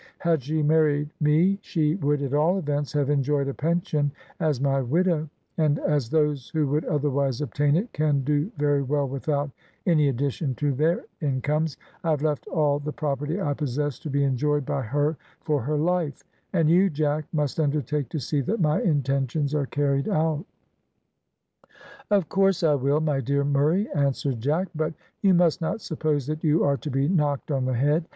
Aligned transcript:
Had 0.17 0.41
she 0.41 0.63
married 0.63 1.11
me, 1.19 1.59
she 1.61 1.93
would, 1.97 2.23
at 2.23 2.33
all 2.33 2.57
events, 2.57 2.91
have 2.93 3.11
enjoyed 3.11 3.47
a 3.47 3.53
pension 3.53 4.11
as 4.39 4.59
my 4.59 4.81
widow, 4.81 5.29
and 5.59 5.77
as 5.77 6.09
those 6.09 6.49
who 6.49 6.65
would 6.69 6.85
otherwise 6.85 7.39
obtain 7.39 7.75
it 7.75 7.93
can 7.93 8.23
do 8.23 8.51
very 8.57 8.81
well 8.81 9.07
without 9.07 9.51
any 9.85 10.09
addition 10.09 10.55
to 10.55 10.71
their 10.73 11.05
incomes, 11.21 11.77
I 12.03 12.09
have 12.09 12.23
left 12.23 12.47
all 12.47 12.79
the 12.79 12.91
property 12.91 13.39
I 13.39 13.53
possess 13.53 13.99
to 13.99 14.09
be 14.09 14.23
enjoyed 14.23 14.65
by 14.65 14.81
her 14.81 15.17
for 15.43 15.61
her 15.61 15.77
life; 15.77 16.23
and 16.51 16.67
you, 16.67 16.89
Jack, 16.89 17.25
must 17.31 17.59
undertake 17.59 18.09
to 18.09 18.19
see 18.19 18.41
that 18.41 18.59
my 18.59 18.81
intentions 18.81 19.53
are 19.53 19.67
carried 19.67 20.09
out." 20.09 20.43
"Of 22.09 22.27
course 22.27 22.63
I 22.63 22.73
will, 22.73 23.01
my 23.01 23.19
dear 23.21 23.43
Murray," 23.43 23.87
answered 23.93 24.39
Jack. 24.41 24.69
"But 24.73 24.95
you 25.21 25.35
must 25.35 25.61
not 25.61 25.79
suppose 25.79 26.25
that 26.25 26.43
you 26.43 26.63
are 26.63 26.77
to 26.77 26.89
be 26.89 27.07
knocked 27.07 27.51
on 27.51 27.65
the 27.65 27.75
head. 27.75 28.05